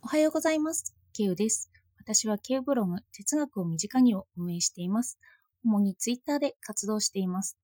[0.00, 0.94] おはようございます。
[1.12, 1.70] ケウです。
[1.98, 5.18] 私はケウブログ哲学を身近にを運営しています。
[5.64, 7.58] 主にツイッターで活動しています。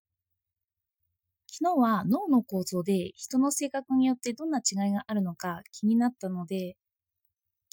[1.47, 6.77] 昨日は脳の構造で人の性格によってどんな違いがあるのか気になったので、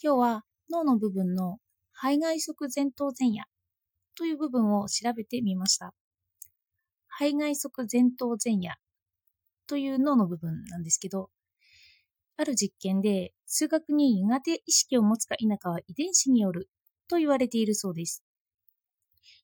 [0.01, 1.57] 今日は脳の部分の
[1.91, 3.43] 肺外側前頭前野
[4.15, 5.93] という部分を調べてみました。
[7.07, 8.75] 肺外側前頭前野
[9.67, 11.29] という脳の部分なんですけど、
[12.37, 16.69] ある実験で数学に苦手意識を持つか否かは遺伝子による
[17.07, 18.23] と言われているそうです。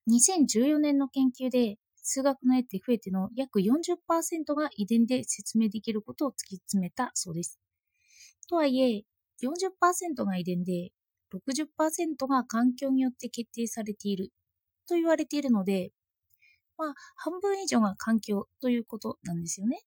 [0.08, 7.59] 2014年の研究で数学の絵って増えての約40%が遺伝で説明できることを突き詰めたそうです。
[8.50, 9.04] とはいえ、
[9.42, 10.92] 40%が遺伝で
[11.31, 14.31] 60%が環境によって決定されている
[14.88, 15.92] と言われているので、
[16.78, 19.81] まあ、半分以上が環境ということなんですよね。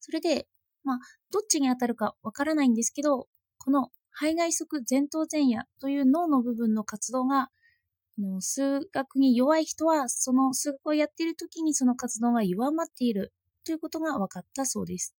[0.00, 0.46] それで、
[0.86, 0.98] まあ、
[1.32, 3.26] どっちに当たるかわからないんですけど、
[3.58, 7.50] この肺外側前頭前野という脳の部分の活動が、
[8.38, 13.32] 数学に弱い人は、その数学をやっている時にその活動が弱まっている
[13.64, 15.16] ということが分かったそうです。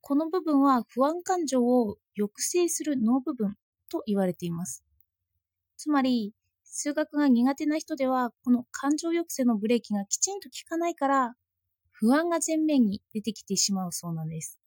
[0.00, 3.54] この部分は不安感情を抑制する脳部分
[3.88, 4.84] と言われています。
[5.76, 11.34] つまり、数学が苦手な人では、この感情抑制のブレーキがきちんと効かないから、
[11.98, 14.60] 不安が前面に出てきてしまうそうなんです。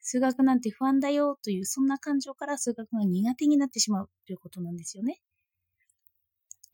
[0.00, 5.20] 数学なんて不安だよというそんな感情から数学が苦手になってしまうということなんですよね。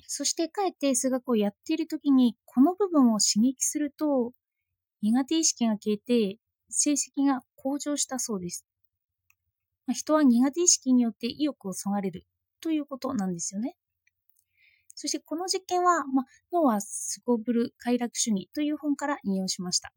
[0.07, 4.33] そしてかえって数学をやっているときにこの部分を刺激すると
[5.01, 8.67] 苦手意識が消えて成績が向上したそうです。
[9.87, 12.27] まあ、人は苦手意識によって意欲をそがれる
[12.61, 13.75] ということなんですよね。
[15.03, 19.93] そしてこの実験は、まあ、脳はすこぶる快楽主義という本から引用しました。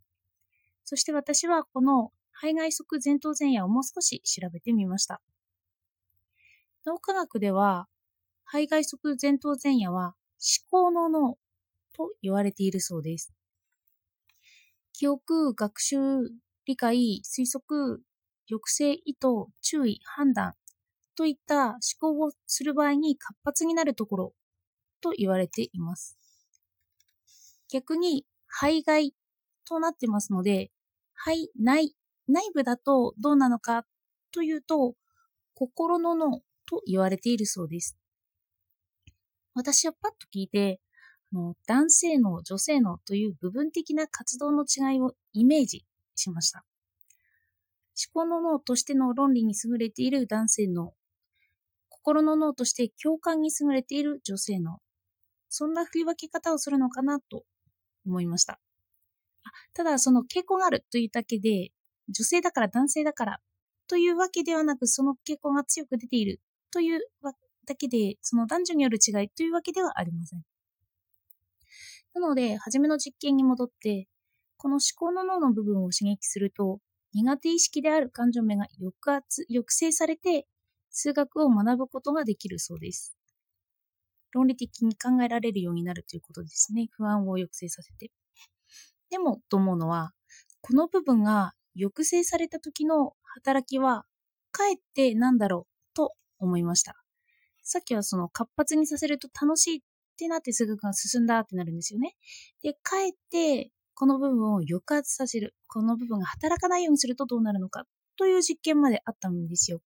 [0.83, 5.21] そして私はこの肺外側前頭前野をもう少し調べてみました。
[6.87, 7.87] 脳科学では、
[8.45, 10.15] 肺外側前頭前野は
[10.71, 11.37] 思考の脳
[11.95, 13.31] と言われているそうです。
[14.91, 15.97] 記憶、学習、
[16.65, 18.01] 理解、推測、
[18.49, 19.27] 抑制、意図、
[19.61, 20.55] 注意、判断
[21.15, 24.33] といった思考をする場合に活発になるところ
[25.05, 26.17] と言われています。
[27.71, 29.13] 逆に、肺外
[29.67, 30.71] となってますので、
[31.13, 31.95] 肺内、
[32.27, 33.85] 内部だとどうなのか
[34.31, 34.95] というと、
[35.53, 37.95] 心の脳と言われているそうです。
[39.53, 40.81] 私はパッと聞いて、
[41.67, 46.65] 男性脳、女性脳という部分的な活動の違いをイメージしました。
[48.13, 50.95] 思考の脳としての論理に優れている男性脳、
[51.89, 54.79] 心の脳として共感に優れている女性脳、
[55.57, 57.43] そんな振り分け方をするのかなと
[58.05, 58.59] 思いました。
[59.73, 61.69] ただ、その傾向があるというだけで、
[62.09, 63.39] 女性だから男性だから
[63.87, 66.99] というわけではなく、その傾向が強く出ているという
[67.65, 70.43] だけで、その男女による違いというわけではありません。
[72.13, 74.09] なので、初めの実験に戻って、
[74.57, 76.79] この思考の脳の部分を刺激すると、
[77.13, 80.47] 苦手意識である感情面が抑圧、抑制されて、
[80.89, 83.14] 数学を学ぶことができるそうです。
[84.35, 86.87] 論理的に考えられるようになるということですね。
[86.91, 88.11] 不安を抑制させて。
[89.09, 90.11] でも、と思うのは、
[90.61, 94.05] この部分が抑制された時の働きは、
[94.51, 96.95] かえってなんだろうと思いました。
[97.63, 99.81] さっきはその活発にさせると楽しいっ
[100.17, 102.15] てなって数学が進んだってなるんですよね。
[102.61, 105.55] で、かえってこの部分を抑圧させる。
[105.67, 107.85] この部分が働かないようにするとどうなるのか
[108.17, 109.79] という実験まであったんですよ。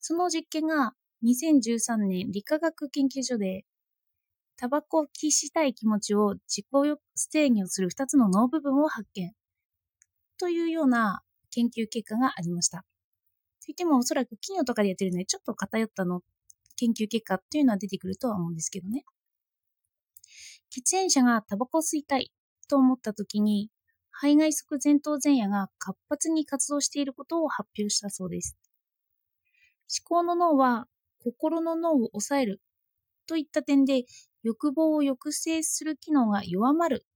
[0.00, 0.94] その実験が
[1.24, 3.64] 2013年理化学研究所で
[4.56, 6.66] タバコを喫したい気持ちを自己
[7.14, 9.32] 制御する2つの脳部分を発見
[10.38, 12.84] というような研究結果がありました。
[13.64, 16.22] といってもおそらく企業とかでやってるのでちょっと偏ったの
[16.76, 19.04] 研究結果というのは出てくるとは思うんですけどね。
[20.74, 22.32] 喫煙者がタバコを吸いたい
[22.68, 23.70] と思った時に
[24.10, 28.56] 肺外側前頭前野が活発に活動していることを発表したそうです。
[30.08, 30.86] 思考の脳は
[31.22, 32.60] 心の脳を抑える
[33.26, 34.04] といった点で
[34.42, 37.06] 欲望を抑制する機能が弱まる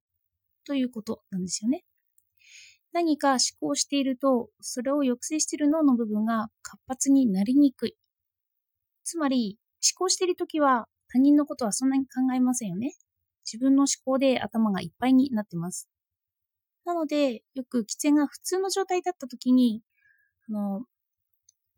[0.65, 1.85] ということなんですよね。
[2.93, 7.97] 何か思考していると、それを抑制している脳の部分が活発になりにくい。
[9.05, 12.95] つまり、思考しているときは他人のことはそんなに考えませんよね。
[13.45, 15.89] 自分の思考で頭がいっぱいになってます。
[16.85, 19.83] なので、よく喫煙が普通の状態だったときに、
[20.49, 20.85] あの、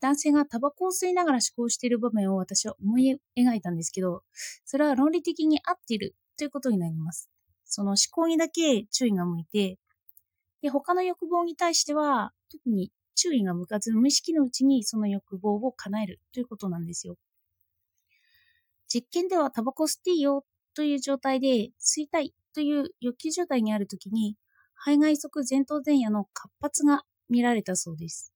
[0.00, 4.23] 男性がタバコを吸いながら思考している場面を私は思い描いたんですけど、
[4.65, 7.31] それは論理的に合っているということになります。
[7.65, 9.79] その思考にだけ注意が向いて、
[10.62, 17.17] で、他の欲望に対しては特に注意が向かず無意識のうちにその欲望を叶えるということなんですよ。
[18.87, 20.44] 実験ではタバコ吸っていいよ
[20.75, 24.37] という状態で吸いたいという欲求状態にあるときに
[24.75, 28.33] 肺外側前頭前野の活発が見られたそうです。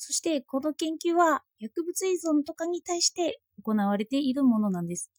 [0.00, 5.10] そしてこの研究は薬物依存とかに対して行われているものなんです。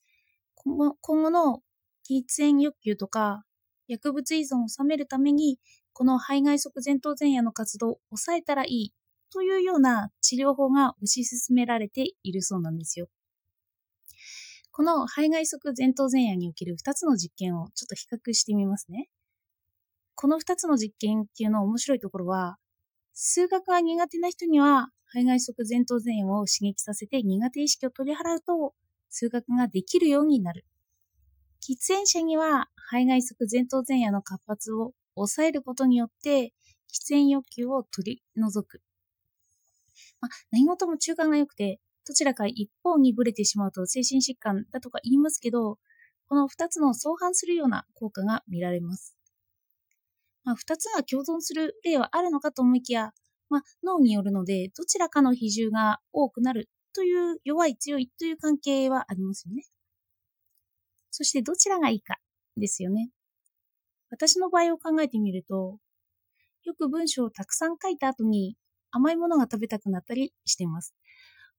[0.56, 1.62] 今後の
[2.10, 3.44] 喫煙欲求とか
[3.90, 5.60] 薬物依存を収めるために
[5.92, 8.94] この肺外側前頭前野の活動を抑えたらいい
[9.34, 13.10] というような治療法が推し進められているそうなんですよ。
[14.72, 19.10] この肺外側前頭前野における2つの実験をちょっと比較してみますね。
[20.16, 22.58] この2つの実験っていうの面白いところは、
[23.21, 28.74] 数学が苦手な人には肺外側前頭前野を刺激させて苦手意識を取り払うと
[29.10, 30.66] 数学ができるようになる。
[31.62, 36.54] 喫煙者には肺外側前頭前野の活発を抑えることによって
[36.88, 38.81] 喫煙欲求を取り除く。
[40.22, 45.77] まあ、何事も中間が良くて、どちらか一方にブレてしまうと精神疾患だとか言いますけど、
[46.30, 49.19] この二つの相反するような効果が見られます。
[50.44, 53.12] まあ、二つが共存する例はあるのかと思いきや、
[53.50, 59.63] まあ、脳によるので、どちらかの比重が多くなるという弱い強いという関係はありますよね。
[61.12, 62.18] そしてどちらがいいか
[62.57, 63.09] ですよね。
[64.09, 65.80] 私の場合を考えてみると、
[66.63, 68.56] よく文章をたくさん書いた後に
[68.91, 70.95] 甘いものが食べたくなったりしています。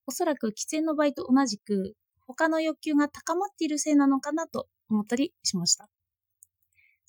[0.07, 1.95] おそらく喫煙の場合と同じく
[2.27, 5.89] 他の欲求が高まっているせいなのかなと思ったりしました。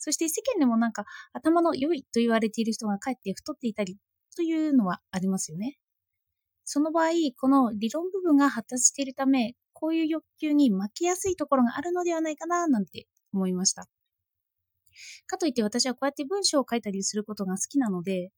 [0.03, 3.97] そして世間でもなんか頭の良いと言われている人がかえって太っていたり
[4.35, 5.77] というのはありますよね。
[6.65, 13.87] その場合、この理論部分が発達しているため、こういう欲求に負けやすいところがあるのではないかななんて思いました。
[15.27, 18.31] かといって私はこうやって文章を書いたりすることが好きなので、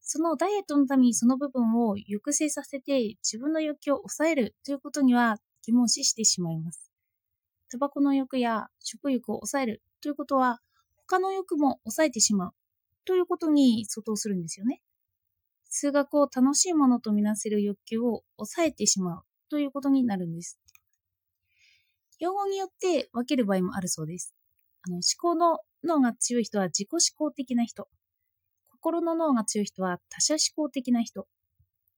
[0.00, 6.90] そのダイエットのためにその部分を抑制させて自分の欲求を抑えるということには疑問視してしまいます。
[7.70, 10.60] タバコの欲や食欲を抑えるということは
[11.10, 12.52] 他の欲も抑えてしまう
[13.04, 14.80] ということに相当するんですよね。
[15.68, 20.60] 数学を楽しいものとみなせる欲求を抑えてしまうということになるんです。
[22.20, 24.36] 用語によって分ける場合もあるそうです。
[24.82, 27.88] あの思考の脳が強い人は自己思考的な人。
[28.70, 31.26] 心の脳が強い人は他者思考的な人。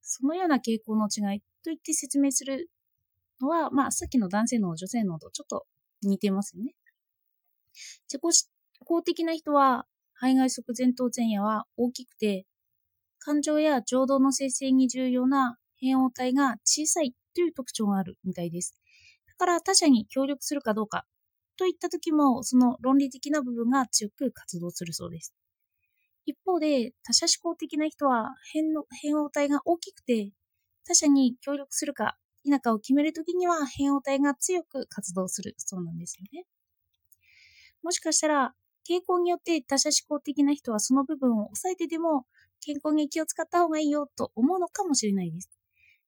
[0.00, 2.70] そのような傾向の違いと言って説明する
[3.42, 5.66] のは、まあ、さっきの男性脳、女性脳とちょっと
[6.02, 6.74] 似てますよね。
[8.08, 8.51] 自己
[8.82, 12.46] 思考的な人は、肺外側前頭前野は大きくて、
[13.20, 18.76] 感情や情動の生成に重要な変応体が小さいという特徴があるみたいです。
[19.28, 21.06] だから他者に協力するかどうか
[21.56, 25.32] といった時も、その論理的な部分が強く活動するそうです。
[26.26, 30.32] 一方で、他者思考的な人は変の変応体が大きくて、
[30.84, 36.46] 他者に協力するか否かを決めるときには変応体が強く活動するそうなんですよね。
[37.82, 38.54] もしかしたら、
[38.88, 42.26] 傾向によって他者思考的な人はその部分を抑えてでも
[42.60, 45.50] 健康に気を使った方がいいよと思うのかもしれないです。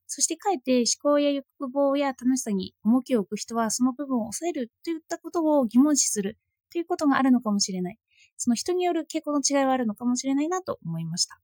[0.06, 6.38] そしてかえって思考や欲望や楽しさに重きを置く人はその部分を抑えるといったことを疑問視する
[6.70, 7.98] ということがあるのかもしれない。
[8.36, 11.40] その人による傾向の違いはあるのかもしれないなと思いました。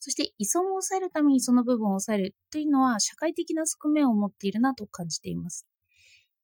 [0.00, 5.66] そして依存を抑えるためにその部分を抑えるというのは社会的な側面を持っているなと感じています。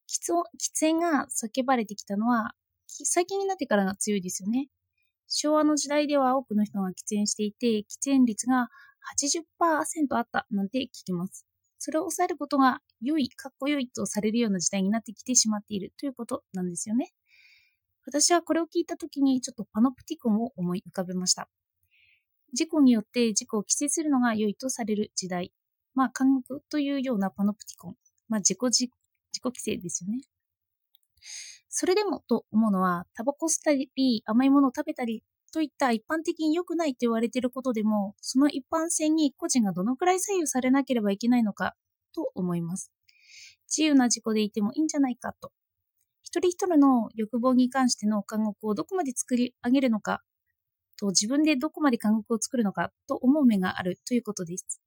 [0.06, 0.32] 喫
[0.78, 2.54] 煙が叫ばれてきたのは
[3.02, 4.68] 最近になってからが強いですよね。
[5.26, 8.68] 昭和の時代では多くの人が喫煙していて、喫煙率が
[9.18, 11.46] 80%あったなんて聞きます。
[11.78, 17.12] それを抑えることが良い、かっこよいとされるような時代になってきてしまっているということなんですよね。
[18.06, 21.48] 私はこれを聞いたときにちょっとパノプティコンを思い浮かべました。
[22.52, 25.52] 事故によって事故を規制するのが良いとされる時代。
[25.94, 27.96] まあ、監獄というようなパノプティコン。
[28.28, 28.90] まあ、自己自己
[29.42, 30.20] 規制ですよね。
[31.68, 41.74] それでもと思うのは、タバコ吸ったり、甘いものを食べたりといった一般的に良くないと言われていることでも、その一般性に個人がどのくらい左右されなければいけないのか
[42.14, 42.92] と思います。
[43.68, 45.50] 自由な自己でいてもいいんじゃないかと
[46.22, 50.22] 一人一人の欲望に関しての監獄をどこまで作り上げるのか
[50.96, 54.80] と自分でどこまで監獄を作るのかと思う目があるということです。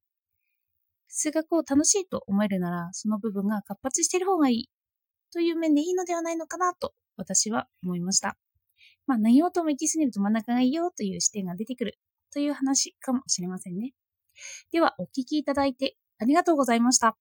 [1.10, 4.70] 数学を楽しいと思えるなら、その部分が活発している方がいい
[5.38, 8.38] という面でいいのではないのかなと私は思いました。
[9.06, 12.00] まあ何事も行き過ぎると真ん中がいいよという視点が出てくる
[12.34, 13.94] という話かもしれませんね。
[14.72, 17.15] では、お聞きいただいてありがとうございました。